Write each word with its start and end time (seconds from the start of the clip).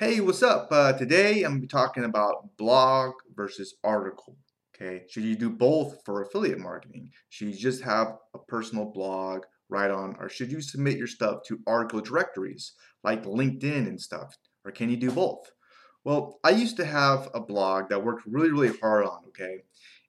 Hey, 0.00 0.18
what's 0.20 0.42
up? 0.42 0.68
Uh, 0.70 0.94
today 0.94 1.42
I'm 1.42 1.50
going 1.50 1.54
to 1.56 1.60
be 1.60 1.66
talking 1.66 2.04
about 2.04 2.56
blog 2.56 3.12
versus 3.36 3.74
article. 3.84 4.38
Okay, 4.74 5.02
should 5.10 5.24
you 5.24 5.36
do 5.36 5.50
both 5.50 5.98
for 6.06 6.22
affiliate 6.22 6.58
marketing? 6.58 7.10
Should 7.28 7.48
you 7.48 7.54
just 7.54 7.82
have 7.82 8.16
a 8.32 8.38
personal 8.38 8.86
blog 8.86 9.42
right 9.68 9.90
on, 9.90 10.16
or 10.18 10.30
should 10.30 10.50
you 10.50 10.62
submit 10.62 10.96
your 10.96 11.06
stuff 11.06 11.42
to 11.48 11.60
article 11.66 12.00
directories 12.00 12.72
like 13.04 13.24
LinkedIn 13.24 13.86
and 13.86 14.00
stuff? 14.00 14.38
Or 14.64 14.70
can 14.72 14.88
you 14.88 14.96
do 14.96 15.10
both? 15.10 15.50
Well, 16.02 16.40
I 16.42 16.52
used 16.52 16.78
to 16.78 16.86
have 16.86 17.28
a 17.34 17.40
blog 17.40 17.90
that 17.90 18.02
worked 18.02 18.26
really, 18.26 18.50
really 18.50 18.74
hard 18.78 19.04
on, 19.04 19.18
okay? 19.28 19.64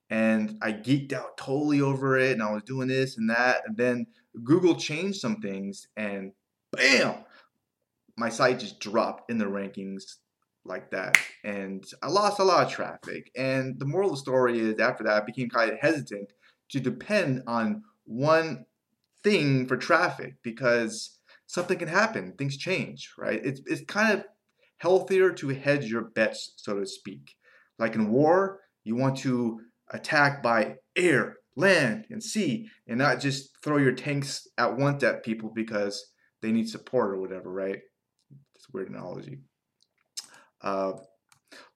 And 0.09 0.57
I 0.61 0.71
geeked 0.71 1.11
out 1.11 1.35
totally 1.35 1.81
over 1.81 2.17
it 2.17 2.31
and 2.31 2.41
I 2.41 2.53
was 2.53 2.63
doing 2.63 2.87
this 2.87 3.17
and 3.17 3.29
that. 3.29 3.63
And 3.65 3.75
then 3.75 4.05
Google 4.41 4.75
changed 4.75 5.19
some 5.19 5.41
things 5.41 5.89
and 5.97 6.31
bam, 6.71 7.25
my 8.21 8.29
site 8.29 8.59
just 8.59 8.79
dropped 8.79 9.31
in 9.31 9.39
the 9.39 9.45
rankings 9.45 10.04
like 10.63 10.91
that. 10.91 11.18
And 11.43 11.83
i 12.04 12.07
lost 12.07 12.39
a 12.39 12.43
lot 12.43 12.68
of 12.68 12.71
traffic. 12.71 13.32
And 13.36 13.79
the 13.79 13.86
moral 13.86 14.11
of 14.11 14.15
the 14.15 14.21
story 14.21 14.59
is 14.59 14.79
after 14.79 15.04
that 15.04 15.23
i 15.23 15.25
became 15.25 15.50
kind 15.50 15.71
of 15.71 15.79
hesitant 15.79 16.32
to 16.69 16.79
depend 16.79 17.41
on 17.47 17.82
one 18.05 18.65
thing 19.23 19.68
for 19.68 19.75
traffic 19.75 20.36
because 20.43 21.18
something 21.47 21.79
can 21.79 21.87
happen. 21.87 22.33
Things 22.37 22.57
change 22.57 23.11
right? 23.18 23.41
It's, 23.43 23.61
it's 23.65 23.83
kind 23.86 24.13
of 24.13 24.25
healthier 24.77 25.32
to 25.32 25.49
hedge 25.49 25.85
your 25.85 26.04
bets 26.04 26.54
so 26.57 26.79
to 26.79 26.85
speak. 26.85 27.35
Like 27.79 27.96
in 27.96 28.11
war 28.11 28.60
you 28.83 28.96
want 28.96 29.18
to 29.18 29.61
attack 29.91 30.43
by 30.43 30.75
air 30.96 31.38
land 31.55 32.05
and 32.11 32.23
sea 32.23 32.69
and 32.88 32.99
not 32.99 33.19
just 33.19 33.58
throw 33.63 33.77
your 33.77 33.91
tanks 33.94 34.47
at 34.59 34.77
once 34.77 35.03
at 35.03 35.23
people 35.23 35.52
because 35.53 36.05
they 36.41 36.52
need 36.52 36.69
support 36.69 37.11
or 37.11 37.17
whatever 37.17 37.52
right 37.52 37.80
it's 38.55 38.66
a 38.66 38.71
weird 38.73 38.89
analogy. 38.89 39.39
Uh, 40.61 40.94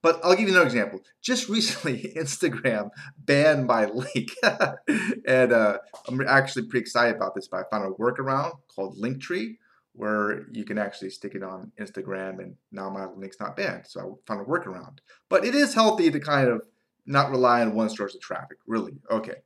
but 0.02 0.20
I'll 0.22 0.36
give 0.36 0.48
you 0.48 0.54
another 0.54 0.66
example. 0.66 1.00
Just 1.20 1.48
recently, 1.48 2.12
Instagram 2.16 2.90
banned 3.18 3.66
my 3.66 3.86
link. 3.86 4.30
and 5.26 5.52
uh, 5.52 5.78
I'm 6.08 6.20
actually 6.26 6.66
pretty 6.66 6.82
excited 6.82 7.16
about 7.16 7.34
this, 7.34 7.48
but 7.48 7.60
I 7.60 7.70
found 7.70 7.84
a 7.84 7.96
workaround 7.96 8.52
called 8.74 8.98
Linktree 8.98 9.56
where 9.92 10.46
you 10.52 10.64
can 10.64 10.76
actually 10.76 11.08
stick 11.08 11.34
it 11.34 11.42
on 11.42 11.72
Instagram 11.80 12.38
and 12.38 12.54
now 12.70 12.90
my 12.90 13.06
link's 13.06 13.40
not 13.40 13.56
banned. 13.56 13.86
So 13.86 14.00
I 14.00 14.26
found 14.26 14.42
a 14.42 14.44
workaround. 14.44 14.98
But 15.30 15.44
it 15.44 15.54
is 15.54 15.74
healthy 15.74 16.10
to 16.10 16.20
kind 16.20 16.48
of 16.48 16.62
not 17.06 17.30
rely 17.30 17.62
on 17.62 17.74
one 17.74 17.88
source 17.88 18.14
of 18.14 18.20
traffic, 18.20 18.58
really. 18.66 18.98
Okay. 19.10 19.36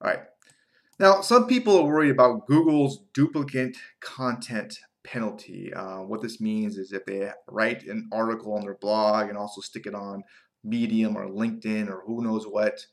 All 0.00 0.10
right. 0.10 0.20
Now, 0.98 1.20
some 1.20 1.46
people 1.46 1.78
are 1.78 1.84
worried 1.84 2.10
about 2.10 2.46
Google's 2.46 3.00
duplicate 3.14 3.76
content 4.00 4.78
penalty. 5.04 5.72
Uh, 5.74 6.02
what 6.02 6.22
this 6.22 6.40
means 6.40 6.78
is 6.78 6.92
if 6.92 7.04
they 7.06 7.30
write 7.48 7.84
an 7.84 8.08
article 8.12 8.54
on 8.54 8.62
their 8.62 8.76
blog 8.76 9.28
and 9.28 9.38
also 9.38 9.60
stick 9.60 9.86
it 9.86 9.94
on 9.94 10.22
Medium 10.64 11.16
or 11.16 11.26
LinkedIn 11.26 11.88
or 11.88 12.02
who 12.06 12.22
knows 12.22 12.46
what, 12.46 12.84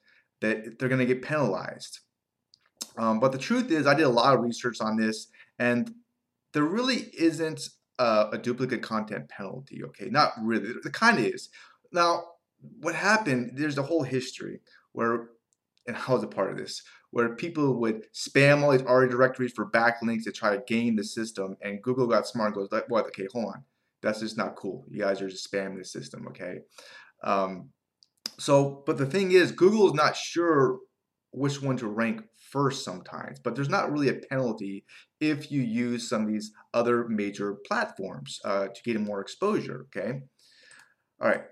that 0.42 0.80
they're 0.80 0.90
going 0.90 1.00
to 1.00 1.06
get 1.06 1.22
penalized. 1.22 2.00
Um, 2.98 3.20
but 3.20 3.32
the 3.32 3.38
truth 3.38 3.72
is, 3.72 3.88
I 3.88 3.94
did 3.94 4.06
a 4.06 4.10
lot 4.10 4.34
of 4.34 4.42
research 4.42 4.82
on 4.82 4.98
this, 4.98 5.28
and 5.60 5.94
there 6.54 6.64
really 6.64 7.12
isn't 7.18 7.70
a, 8.00 8.30
a 8.34 8.38
duplicate 8.38 8.82
content 8.82 9.30
penalty. 9.30 9.84
Okay, 9.84 10.10
not 10.10 10.34
really. 10.42 10.70
It 10.70 10.94
kind 10.94 11.20
of 11.20 11.26
is. 11.26 11.50
Now, 11.92 12.24
what 12.82 12.96
happened? 12.96 13.52
There's 13.54 13.78
a 13.78 13.84
whole 13.84 14.04
history 14.04 14.60
where, 14.92 15.30
and 15.88 15.96
I 15.96 16.12
was 16.12 16.24
a 16.24 16.28
part 16.28 16.52
of 16.52 16.58
this, 16.58 16.82
where 17.12 17.36
people 17.36 17.80
would 17.80 18.06
spam 18.14 18.62
all 18.62 18.72
these 18.72 18.84
ARIA 18.84 19.10
directories 19.10 19.54
for 19.54 19.70
backlinks 19.70 20.24
to 20.24 20.32
try 20.32 20.56
to 20.56 20.64
game 20.68 20.96
the 20.96 21.04
system. 21.04 21.56
And 21.62 21.82
Google 21.82 22.08
got 22.08 22.28
smart 22.28 22.50
and 22.50 22.56
goes, 22.56 22.72
like, 22.72 22.90
what? 22.90 23.08
Okay, 23.08 23.28
hold 23.32 23.46
on. 23.46 23.64
That's 24.02 24.20
just 24.20 24.38
not 24.38 24.56
cool. 24.56 24.86
You 24.90 25.02
guys 25.02 25.22
are 25.22 25.30
just 25.30 25.52
spamming 25.52 25.78
the 25.78 25.86
system, 25.86 26.28
okay? 26.28 26.60
Um, 27.24 27.70
so, 28.38 28.84
but 28.86 28.98
the 28.98 29.06
thing 29.06 29.32
is, 29.32 29.52
Google 29.52 29.88
is 29.88 29.94
not 29.94 30.16
sure 30.16 30.80
which 31.32 31.62
one 31.62 31.78
to 31.78 31.88
rank 31.88 32.22
first 32.52 32.84
sometimes, 32.84 33.40
but 33.40 33.56
there's 33.56 33.70
not 33.70 33.92
really 33.92 34.10
a 34.10 34.14
penalty 34.14 34.86
if 35.20 35.52
you 35.52 35.62
use 35.62 36.08
some 36.08 36.24
of 36.24 36.28
these 36.28 36.52
other 36.74 37.08
major 37.08 37.58
platforms 37.68 38.40
uh, 38.46 38.68
to 38.68 38.82
get 38.84 39.00
more 39.00 39.22
exposure, 39.22 39.86
okay? 39.88 40.22
All 41.22 41.28
right, 41.28 41.44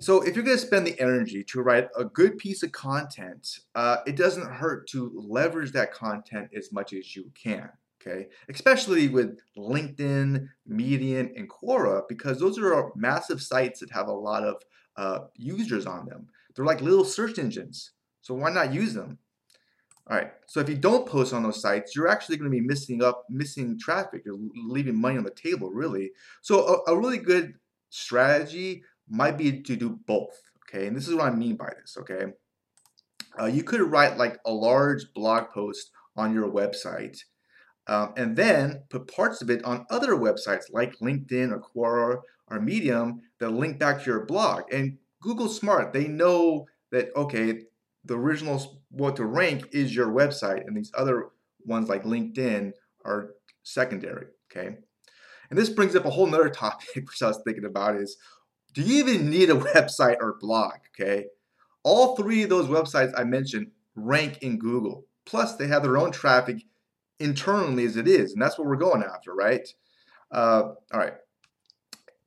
so 0.00 0.20
if 0.22 0.34
you're 0.34 0.44
going 0.44 0.58
to 0.58 0.66
spend 0.66 0.86
the 0.86 0.98
energy 1.00 1.42
to 1.44 1.62
write 1.62 1.88
a 1.96 2.04
good 2.04 2.36
piece 2.36 2.62
of 2.62 2.72
content, 2.72 3.60
uh, 3.74 3.98
it 4.06 4.16
doesn't 4.16 4.46
hurt 4.46 4.86
to 4.88 5.10
leverage 5.14 5.72
that 5.72 5.92
content 5.92 6.50
as 6.54 6.70
much 6.70 6.92
as 6.92 7.16
you 7.16 7.30
can. 7.34 7.68
Okay, 8.00 8.28
especially 8.48 9.08
with 9.08 9.38
LinkedIn, 9.56 10.46
Medium, 10.66 11.32
and 11.34 11.50
Quora, 11.50 12.02
because 12.08 12.38
those 12.38 12.56
are 12.58 12.92
massive 12.94 13.42
sites 13.42 13.80
that 13.80 13.90
have 13.90 14.06
a 14.06 14.12
lot 14.12 14.44
of 14.44 14.62
uh, 14.96 15.20
users 15.34 15.86
on 15.86 16.06
them. 16.06 16.28
They're 16.54 16.64
like 16.64 16.80
little 16.82 17.04
search 17.04 17.38
engines, 17.38 17.92
so 18.20 18.34
why 18.34 18.50
not 18.50 18.72
use 18.72 18.94
them? 18.94 19.18
All 20.08 20.16
right. 20.16 20.30
So 20.46 20.60
if 20.60 20.68
you 20.68 20.76
don't 20.76 21.06
post 21.06 21.32
on 21.32 21.42
those 21.42 21.60
sites, 21.60 21.96
you're 21.96 22.06
actually 22.06 22.36
going 22.36 22.50
to 22.50 22.56
be 22.56 22.64
missing 22.64 23.02
up, 23.02 23.24
missing 23.28 23.76
traffic. 23.76 24.22
You're 24.24 24.38
leaving 24.54 25.00
money 25.00 25.18
on 25.18 25.24
the 25.24 25.30
table, 25.30 25.70
really. 25.70 26.12
So 26.42 26.82
a, 26.86 26.92
a 26.92 26.96
really 26.96 27.18
good 27.18 27.54
strategy 27.90 28.84
might 29.08 29.38
be 29.38 29.62
to 29.62 29.76
do 29.76 29.98
both. 30.06 30.40
Okay, 30.68 30.86
and 30.86 30.96
this 30.96 31.08
is 31.08 31.14
what 31.14 31.26
I 31.26 31.34
mean 31.34 31.56
by 31.56 31.70
this. 31.80 31.96
Okay, 31.98 32.26
uh, 33.40 33.46
you 33.46 33.62
could 33.62 33.80
write 33.80 34.16
like 34.16 34.38
a 34.44 34.52
large 34.52 35.12
blog 35.14 35.50
post 35.50 35.90
on 36.16 36.34
your 36.34 36.50
website, 36.50 37.18
um, 37.86 38.12
and 38.16 38.36
then 38.36 38.82
put 38.88 39.12
parts 39.12 39.42
of 39.42 39.50
it 39.50 39.64
on 39.64 39.86
other 39.90 40.14
websites 40.14 40.64
like 40.72 40.98
LinkedIn 40.98 41.52
or 41.52 41.60
Quora 41.60 42.20
or 42.48 42.60
Medium 42.60 43.20
that 43.38 43.50
link 43.50 43.78
back 43.78 44.02
to 44.02 44.10
your 44.10 44.24
blog. 44.24 44.62
And 44.72 44.98
Google's 45.20 45.56
smart; 45.56 45.92
they 45.92 46.08
know 46.08 46.66
that 46.90 47.14
okay, 47.16 47.62
the 48.04 48.14
original 48.18 48.80
what 48.90 49.16
to 49.16 49.24
rank 49.24 49.68
is 49.72 49.94
your 49.94 50.08
website, 50.08 50.66
and 50.66 50.76
these 50.76 50.92
other 50.96 51.28
ones 51.64 51.88
like 51.88 52.04
LinkedIn 52.04 52.72
are 53.04 53.34
secondary. 53.62 54.26
Okay. 54.50 54.76
And 55.50 55.58
this 55.58 55.68
brings 55.68 55.94
up 55.94 56.04
a 56.04 56.10
whole 56.10 56.26
nother 56.26 56.48
topic 56.50 56.88
which 56.94 57.22
I 57.22 57.28
was 57.28 57.40
thinking 57.44 57.64
about 57.64 57.96
is 57.96 58.16
do 58.76 58.82
you 58.82 58.98
even 58.98 59.30
need 59.30 59.48
a 59.48 59.54
website 59.74 60.18
or 60.20 60.36
blog? 60.38 60.74
Okay. 60.94 61.26
All 61.82 62.14
three 62.14 62.42
of 62.42 62.50
those 62.50 62.66
websites 62.66 63.12
I 63.16 63.24
mentioned 63.24 63.70
rank 63.94 64.38
in 64.42 64.58
Google. 64.58 65.06
Plus, 65.24 65.56
they 65.56 65.66
have 65.66 65.82
their 65.82 65.96
own 65.96 66.12
traffic 66.12 66.62
internally 67.18 67.86
as 67.86 67.96
it 67.96 68.06
is. 68.06 68.32
And 68.32 68.42
that's 68.42 68.58
what 68.58 68.66
we're 68.66 68.76
going 68.76 69.02
after, 69.02 69.34
right? 69.34 69.66
Uh, 70.30 70.74
all 70.92 71.00
right. 71.00 71.14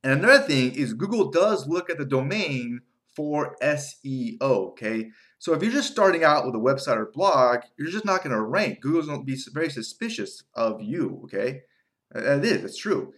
And 0.02 0.12
another 0.12 0.42
thing 0.42 0.74
is 0.74 0.92
Google 0.92 1.30
does 1.30 1.68
look 1.68 1.88
at 1.88 1.98
the 1.98 2.04
domain 2.04 2.80
for 3.14 3.56
SEO, 3.62 4.40
okay? 4.70 5.10
So 5.38 5.52
if 5.52 5.62
you're 5.62 5.70
just 5.70 5.92
starting 5.92 6.24
out 6.24 6.46
with 6.46 6.54
a 6.54 6.58
website 6.58 6.96
or 6.96 7.12
blog, 7.12 7.60
you're 7.78 7.90
just 7.90 8.04
not 8.04 8.24
going 8.24 8.34
to 8.34 8.42
rank. 8.42 8.80
Google's 8.80 9.06
going 9.06 9.20
to 9.20 9.24
be 9.24 9.38
very 9.52 9.70
suspicious 9.70 10.42
of 10.54 10.82
you, 10.82 11.20
okay? 11.24 11.62
That 12.10 12.44
is, 12.44 12.64
it's 12.64 12.78
true. 12.78 13.12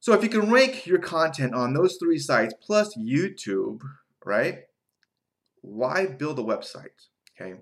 So 0.00 0.12
if 0.12 0.22
you 0.22 0.28
can 0.28 0.50
rank 0.50 0.86
your 0.86 0.98
content 0.98 1.54
on 1.54 1.74
those 1.74 1.96
three 1.96 2.18
sites 2.18 2.54
plus 2.60 2.96
YouTube, 2.96 3.80
right? 4.24 4.60
Why 5.62 6.06
build 6.06 6.38
a 6.38 6.42
website? 6.42 7.08
Okay. 7.40 7.54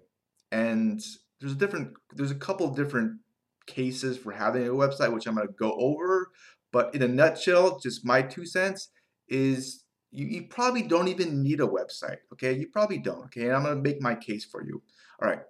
And 0.53 1.01
there's 1.41 1.53
a 1.53 1.57
different 1.57 1.95
there's 2.13 2.31
a 2.31 2.37
couple 2.37 2.69
different 2.75 3.21
cases 3.67 4.19
for 4.19 4.33
having 4.33 4.67
a 4.67 4.71
website, 4.71 5.13
which 5.13 5.27
I'm 5.27 5.37
gonna 5.37 5.49
go 5.59 5.73
over. 5.73 6.31
But 6.73 6.95
in 6.95 7.03
a 7.03 7.09
nutshell, 7.09 7.79
just 7.79 8.05
my 8.05 8.23
two 8.23 8.45
cents 8.47 8.89
is 9.29 9.85
you, 10.11 10.27
you 10.27 10.43
probably 10.49 10.83
don't 10.83 11.09
even 11.09 11.43
need 11.43 11.61
a 11.61 11.67
website. 11.67 12.19
Okay, 12.33 12.53
you 12.53 12.69
probably 12.69 12.99
don't. 12.99 13.25
Okay, 13.27 13.45
and 13.45 13.53
I'm 13.53 13.63
gonna 13.63 13.77
make 13.77 14.01
my 14.01 14.15
case 14.15 14.45
for 14.45 14.65
you. 14.65 14.83
All 15.23 15.29
right. 15.29 15.41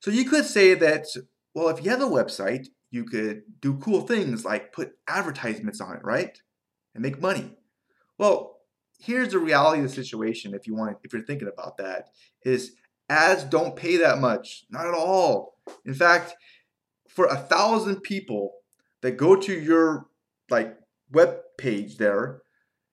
So 0.00 0.10
you 0.10 0.24
could 0.24 0.46
say 0.46 0.74
that, 0.74 1.06
well, 1.54 1.68
if 1.68 1.84
you 1.84 1.90
have 1.90 2.00
a 2.00 2.06
website, 2.06 2.68
you 2.90 3.04
could 3.04 3.42
do 3.60 3.76
cool 3.78 4.02
things 4.02 4.44
like 4.44 4.72
put 4.72 4.92
advertisements 5.08 5.80
on 5.80 5.96
it, 5.96 6.04
right? 6.04 6.40
And 6.94 7.02
make 7.02 7.20
money. 7.20 7.56
Well, 8.18 8.58
here's 8.98 9.30
the 9.30 9.38
reality 9.38 9.82
of 9.82 9.88
the 9.88 9.94
situation 9.94 10.54
if 10.54 10.66
you 10.66 10.74
want 10.74 10.98
if 11.04 11.12
you're 11.12 11.22
thinking 11.22 11.48
about 11.52 11.78
that 11.78 12.08
is 12.44 12.72
ads 13.08 13.44
don't 13.44 13.76
pay 13.76 13.96
that 13.98 14.18
much. 14.18 14.64
Not 14.70 14.86
at 14.86 14.94
all. 14.94 15.56
In 15.84 15.94
fact, 15.94 16.34
for 17.08 17.26
a 17.26 17.36
thousand 17.36 18.02
people 18.02 18.54
that 19.02 19.16
go 19.16 19.36
to 19.36 19.52
your 19.52 20.06
like 20.50 20.76
web 21.10 21.38
page 21.58 21.96
there, 21.96 22.42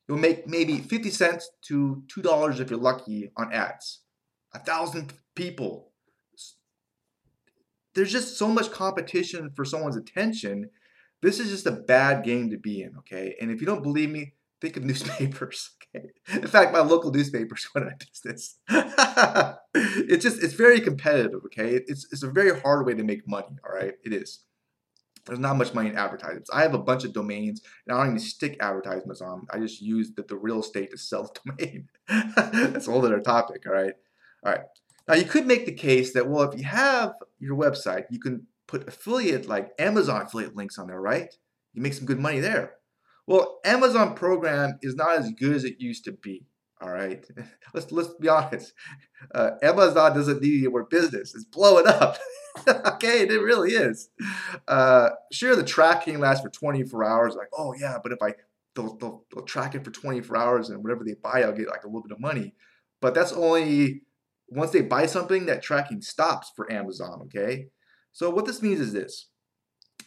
you'll 0.08 0.18
make 0.18 0.48
maybe 0.48 0.80
50 0.80 1.10
cents 1.10 1.50
to 1.64 2.04
$2 2.08 2.60
if 2.60 2.70
you're 2.70 2.80
lucky 2.80 3.32
on 3.36 3.54
ads. 3.54 4.02
A 4.54 4.60
thousand 4.60 5.14
people 5.36 5.92
there's 7.98 8.12
just 8.12 8.38
so 8.38 8.48
much 8.48 8.70
competition 8.70 9.50
for 9.56 9.66
someone's 9.66 9.98
attention. 9.98 10.70
This 11.24 11.40
is 11.40 11.50
just 11.50 11.66
a 11.66 11.72
bad 11.72 12.24
game 12.24 12.52
to 12.52 12.58
be 12.58 12.84
in, 12.84 12.96
okay? 13.00 13.36
And 13.42 13.50
if 13.50 13.60
you 13.60 13.66
don't 13.66 13.82
believe 13.82 14.12
me, 14.12 14.34
think 14.62 14.78
of 14.78 14.84
newspapers. 14.86 15.72
Okay? 15.96 16.10
In 16.32 16.48
fact, 16.48 16.72
my 16.72 16.80
local 16.80 17.12
newspapers 17.12 17.68
went 17.76 17.88
out 17.88 17.94
of 17.94 18.00
business. 18.00 18.58
it's 19.74 20.24
just 20.24 20.44
it's 20.44 20.54
very 20.54 20.80
competitive, 20.80 21.42
okay? 21.48 21.82
It's 21.88 22.08
it's 22.12 22.22
a 22.22 22.30
very 22.30 22.60
hard 22.60 22.86
way 22.86 22.94
to 22.94 23.04
make 23.04 23.28
money, 23.28 23.58
all 23.66 23.76
right? 23.76 23.94
It 24.06 24.14
is. 24.14 24.44
there's 25.26 25.40
not 25.40 25.58
much 25.58 25.74
money 25.74 25.90
in 25.90 25.98
advertisements. 25.98 26.52
I 26.54 26.62
have 26.62 26.76
a 26.76 26.80
bunch 26.80 27.04
of 27.04 27.14
domains 27.14 27.64
and 27.88 27.98
I 27.98 28.00
don't 28.00 28.14
even 28.14 28.20
stick 28.20 28.58
advertisements 28.60 29.22
on. 29.22 29.48
I 29.50 29.58
just 29.58 29.82
use 29.82 30.12
the, 30.16 30.22
the 30.22 30.38
real 30.38 30.60
estate 30.60 30.92
to 30.92 31.00
sell 31.00 31.24
the 31.24 31.52
domain. 31.52 31.90
That's 32.36 32.88
a 32.88 32.92
whole 32.92 33.04
other 33.04 33.20
topic, 33.22 33.64
all 33.66 33.74
right? 33.74 33.96
All 34.46 34.52
right. 34.52 34.62
Now 35.08 35.16
you 35.16 35.26
could 35.26 35.48
make 35.48 35.66
the 35.66 35.74
case 35.74 36.14
that, 36.14 36.28
well, 36.28 36.50
if 36.52 36.58
you 36.58 36.66
have 36.66 37.14
your 37.40 37.58
website, 37.58 38.06
you 38.10 38.20
can 38.20 38.48
put 38.68 38.88
affiliate, 38.88 39.48
like 39.48 39.72
Amazon 39.80 40.24
affiliate 40.24 40.56
links 40.56 40.78
on 40.78 40.88
there, 40.88 41.02
right? 41.02 41.34
You 41.74 41.82
make 41.82 41.94
some 41.94 42.06
good 42.06 42.20
money 42.20 42.40
there. 42.40 42.74
Well, 43.26 43.60
Amazon 43.66 44.16
program 44.16 44.80
is 44.82 44.96
not 44.96 45.18
as 45.18 45.32
good 45.32 45.56
as 45.56 45.64
it 45.64 45.80
used 45.80 46.06
to 46.06 46.12
be. 46.12 46.46
All 46.80 46.90
right, 46.90 47.26
let's 47.74 47.92
let's 47.92 48.14
be 48.20 48.30
honest. 48.30 48.74
Uh, 49.34 49.52
Amazon 49.64 50.14
doesn't 50.14 50.42
need 50.42 50.62
your 50.62 50.84
business; 50.84 51.34
it's 51.34 51.44
blowing 51.44 51.88
up. 51.88 52.18
okay, 52.68 53.22
it 53.22 53.42
really 53.42 53.72
is. 53.72 54.10
Uh, 54.68 55.10
sure, 55.32 55.56
the 55.56 55.64
tracking 55.64 56.20
lasts 56.20 56.44
for 56.44 56.50
24 56.50 57.04
hours. 57.04 57.36
Like, 57.36 57.50
oh 57.58 57.74
yeah, 57.74 57.98
but 58.02 58.12
if 58.12 58.20
I 58.22 58.34
they'll, 58.76 58.96
they'll, 58.98 59.26
they'll 59.34 59.46
track 59.46 59.74
it 59.74 59.84
for 59.84 59.92
24 59.92 60.38
hours, 60.38 60.70
and 60.70 60.84
whatever 60.84 61.04
they 61.04 61.16
buy, 61.16 61.42
I'll 61.42 61.52
get 61.52 61.68
like 61.68 61.84
a 61.84 61.88
little 61.88 62.04
bit 62.04 62.12
of 62.12 62.20
money. 62.20 62.54
But 63.02 63.16
that's 63.16 63.34
only 63.34 64.04
once 64.50 64.72
they 64.72 64.82
buy 64.82 65.06
something, 65.06 65.46
that 65.46 65.62
tracking 65.62 66.02
stops 66.02 66.52
for 66.56 66.72
Amazon. 66.72 67.22
Okay, 67.26 67.68
so 68.12 68.30
what 68.30 68.46
this 68.46 68.62
means 68.62 68.80
is 68.80 68.94
this: 68.94 69.28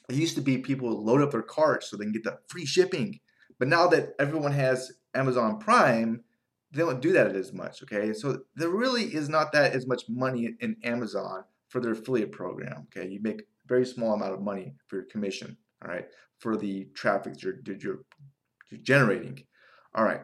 it 0.08 0.16
used 0.16 0.37
to 0.37 0.40
be 0.40 0.58
people 0.58 0.88
would 0.88 1.04
load 1.04 1.22
up 1.22 1.31
their 1.31 1.42
carts 1.42 1.90
so 1.90 1.96
they 1.96 2.04
can 2.04 2.12
get 2.12 2.25
the 2.25 2.38
free 2.48 2.66
shipping, 2.66 3.20
but 3.58 3.69
now 3.69 3.87
that 3.88 4.14
everyone 4.19 4.52
has 4.52 4.92
Amazon 5.14 5.58
Prime 5.58 6.25
they 6.72 6.82
don't 6.82 7.00
do 7.00 7.12
that 7.12 7.34
as 7.34 7.52
much. 7.52 7.82
Okay, 7.82 8.12
so 8.12 8.42
there 8.54 8.69
really 8.69 9.04
is 9.14 9.28
not 9.28 9.52
that 9.52 9.72
as 9.72 9.87
much 9.87 10.04
money 10.08 10.54
in 10.60 10.76
Amazon 10.84 11.44
for 11.69 11.81
their 11.81 11.92
affiliate 11.92 12.32
program. 12.32 12.87
Okay, 12.96 13.08
you 13.08 13.20
make 13.22 13.40
a 13.40 13.44
very 13.66 13.84
small 13.84 14.14
amount 14.14 14.34
of 14.34 14.40
money 14.40 14.75
for 14.87 14.96
your 14.96 15.06
commission. 15.06 15.56
All 15.84 15.90
right, 15.90 16.06
for 16.38 16.56
the 16.56 16.87
traffic 16.94 17.34
that 17.34 17.42
you're, 17.42 17.60
that 17.64 17.82
you're 17.82 18.04
generating. 18.82 19.42
All 19.94 20.04
right. 20.04 20.20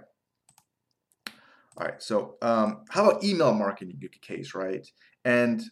All 1.78 1.86
right, 1.86 2.02
so 2.02 2.36
um, 2.40 2.84
how 2.88 3.08
about 3.08 3.22
email 3.22 3.52
marketing 3.52 4.00
case, 4.22 4.54
right? 4.54 4.86
And 5.24 5.62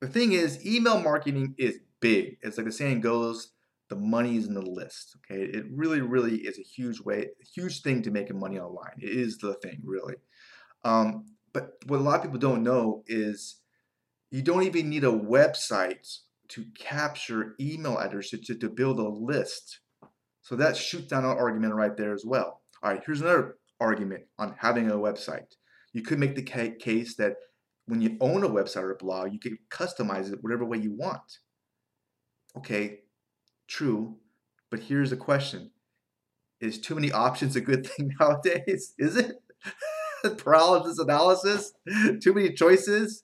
the 0.00 0.06
thing 0.06 0.32
is, 0.32 0.64
email 0.64 1.00
marketing 1.00 1.54
is 1.58 1.80
big. 2.00 2.36
It's 2.42 2.56
like 2.56 2.66
the 2.66 2.72
saying 2.72 3.00
goes, 3.00 3.52
the 3.88 3.96
money 3.96 4.36
is 4.36 4.46
in 4.46 4.54
the 4.54 4.62
list. 4.62 5.16
Okay, 5.18 5.42
it 5.42 5.64
really, 5.68 6.00
really 6.00 6.36
is 6.36 6.58
a 6.58 6.62
huge 6.62 7.00
way, 7.00 7.30
huge 7.54 7.82
thing 7.82 8.02
to 8.02 8.12
making 8.12 8.38
money 8.38 8.58
online. 8.58 8.94
It 8.98 9.10
is 9.10 9.38
the 9.38 9.54
thing, 9.54 9.82
really. 9.84 10.14
Um, 10.84 11.24
but 11.52 11.72
what 11.86 11.98
a 11.98 12.02
lot 12.02 12.16
of 12.16 12.22
people 12.22 12.38
don't 12.38 12.62
know 12.62 13.02
is 13.08 13.56
you 14.30 14.42
don't 14.42 14.62
even 14.62 14.88
need 14.88 15.02
a 15.02 15.08
website 15.08 16.18
to 16.50 16.66
capture 16.78 17.56
email 17.60 17.98
addresses 17.98 18.40
to, 18.46 18.54
to 18.54 18.68
build 18.68 19.00
a 19.00 19.08
list. 19.08 19.80
So 20.42 20.54
that 20.56 20.76
shoots 20.76 21.08
down 21.08 21.24
an 21.24 21.36
argument 21.36 21.74
right 21.74 21.96
there 21.96 22.12
as 22.12 22.24
well. 22.24 22.62
All 22.82 22.92
right, 22.92 23.02
here's 23.04 23.20
another 23.20 23.56
argument 23.80 24.24
on 24.38 24.54
having 24.58 24.90
a 24.90 24.94
website. 24.94 25.56
You 25.92 26.02
could 26.02 26.18
make 26.18 26.36
the 26.36 26.42
case 26.42 27.16
that 27.16 27.36
when 27.86 28.00
you 28.00 28.16
own 28.20 28.44
a 28.44 28.48
website 28.48 28.82
or 28.82 28.92
a 28.92 28.96
blog, 28.96 29.32
you 29.32 29.40
can 29.40 29.58
customize 29.70 30.32
it 30.32 30.42
whatever 30.42 30.64
way 30.64 30.78
you 30.78 30.92
want. 30.92 31.38
Okay, 32.56 33.00
True, 33.70 34.16
but 34.68 34.80
here's 34.80 35.12
a 35.12 35.16
question. 35.16 35.70
Is 36.60 36.80
too 36.80 36.96
many 36.96 37.12
options 37.12 37.54
a 37.54 37.60
good 37.60 37.86
thing 37.90 38.12
nowadays? 38.18 38.94
Is 38.98 39.16
it? 39.16 39.36
Paralysis 40.38 40.98
analysis? 40.98 41.72
Too 42.20 42.34
many 42.34 42.52
choices? 42.52 43.22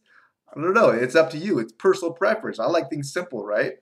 I 0.49 0.61
don't 0.61 0.73
know. 0.73 0.91
It's 0.91 1.17
up 1.17 1.31
to 1.31 1.37
you. 1.37 1.59
It's 1.59 1.73
personal 1.73 2.13
preference. 2.13 2.61
I 2.61 2.67
like 2.67 2.89
things 2.89 3.13
simple, 3.13 3.45
right? 3.45 3.73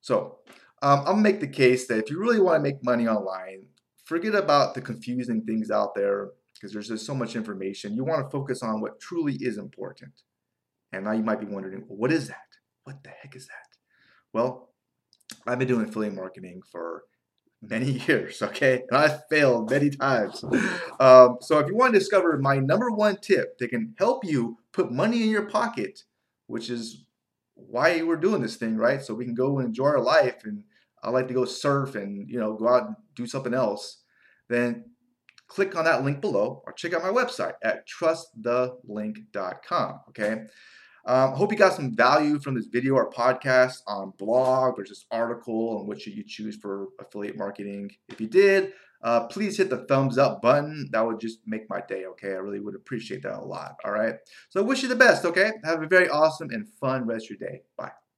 So 0.00 0.38
um, 0.82 1.04
I'll 1.06 1.14
make 1.14 1.38
the 1.38 1.46
case 1.46 1.86
that 1.86 1.98
if 1.98 2.10
you 2.10 2.18
really 2.18 2.40
want 2.40 2.56
to 2.56 2.62
make 2.68 2.82
money 2.82 3.06
online, 3.06 3.66
forget 4.10 4.34
about 4.34 4.74
the 4.74 4.80
confusing 4.80 5.40
things 5.44 5.70
out 5.70 5.94
there 5.94 6.30
because 6.54 6.72
there's 6.72 6.88
just 6.88 7.06
so 7.06 7.14
much 7.14 7.36
information. 7.36 7.94
You 7.94 8.02
want 8.02 8.26
to 8.26 8.30
focus 8.30 8.60
on 8.60 8.80
what 8.80 8.98
truly 8.98 9.34
is 9.34 9.56
important. 9.56 10.10
And 10.92 11.04
now 11.04 11.12
you 11.12 11.22
might 11.22 11.38
be 11.38 11.46
wondering, 11.46 11.84
well, 11.86 11.96
what 11.96 12.10
is 12.10 12.26
that? 12.26 12.48
What 12.82 13.04
the 13.04 13.10
heck 13.10 13.36
is 13.36 13.46
that? 13.46 13.78
Well, 14.32 14.70
I've 15.46 15.60
been 15.60 15.68
doing 15.68 15.88
affiliate 15.88 16.16
marketing 16.16 16.62
for 16.72 17.04
many 17.62 17.92
years, 18.08 18.42
okay? 18.42 18.82
And 18.90 18.98
I've 18.98 19.20
failed 19.30 19.70
many 19.70 19.90
times. 19.90 20.42
Um, 20.98 21.36
so 21.40 21.60
if 21.60 21.68
you 21.68 21.76
want 21.76 21.92
to 21.94 22.00
discover 22.00 22.36
my 22.36 22.58
number 22.58 22.90
one 22.90 23.16
tip 23.16 23.58
that 23.58 23.68
can 23.68 23.94
help 23.96 24.24
you 24.24 24.58
put 24.72 24.90
money 24.90 25.22
in 25.22 25.30
your 25.30 25.46
pocket, 25.46 26.02
which 26.48 26.68
is 26.68 27.04
why 27.54 28.02
we're 28.02 28.16
doing 28.16 28.42
this 28.42 28.56
thing, 28.56 28.76
right? 28.76 29.02
So 29.02 29.14
we 29.14 29.24
can 29.24 29.34
go 29.34 29.60
and 29.60 29.68
enjoy 29.68 29.86
our 29.86 30.00
life 30.00 30.42
and 30.42 30.64
I 31.02 31.10
like 31.10 31.28
to 31.28 31.34
go 31.34 31.44
surf 31.44 31.94
and, 31.94 32.28
you 32.28 32.38
know, 32.38 32.54
go 32.54 32.68
out 32.68 32.86
and 32.86 32.96
do 33.14 33.26
something 33.26 33.54
else, 33.54 34.02
then 34.48 34.84
click 35.48 35.76
on 35.76 35.84
that 35.84 36.04
link 36.04 36.20
below 36.20 36.62
or 36.66 36.72
check 36.72 36.94
out 36.94 37.02
my 37.02 37.10
website 37.10 37.54
at 37.62 37.88
trustthelink.com, 37.88 40.00
okay? 40.08 40.44
Um, 41.06 41.32
hope 41.32 41.50
you 41.50 41.58
got 41.58 41.72
some 41.72 41.96
value 41.96 42.38
from 42.38 42.54
this 42.54 42.66
video 42.66 42.94
or 42.94 43.10
podcast 43.10 43.78
on 43.86 44.12
blog 44.18 44.78
or 44.78 44.84
just 44.84 45.06
article 45.10 45.78
and 45.78 45.88
what 45.88 46.00
should 46.00 46.14
you 46.14 46.24
choose 46.26 46.56
for 46.56 46.88
affiliate 47.00 47.38
marketing. 47.38 47.90
If 48.08 48.20
you 48.20 48.28
did, 48.28 48.72
uh, 49.02 49.26
please 49.26 49.56
hit 49.56 49.70
the 49.70 49.86
thumbs 49.86 50.18
up 50.18 50.42
button. 50.42 50.88
That 50.92 51.06
would 51.06 51.20
just 51.20 51.38
make 51.46 51.70
my 51.70 51.80
day, 51.88 52.04
okay? 52.04 52.32
I 52.32 52.38
really 52.38 52.60
would 52.60 52.74
appreciate 52.74 53.22
that 53.22 53.38
a 53.38 53.44
lot, 53.44 53.76
all 53.84 53.92
right? 53.92 54.16
So 54.50 54.60
I 54.60 54.64
wish 54.64 54.82
you 54.82 54.88
the 54.88 54.96
best, 54.96 55.24
okay? 55.24 55.52
Have 55.64 55.82
a 55.82 55.86
very 55.86 56.08
awesome 56.08 56.50
and 56.50 56.68
fun 56.80 57.06
rest 57.06 57.30
of 57.30 57.40
your 57.40 57.48
day. 57.48 57.62
Bye. 57.78 58.00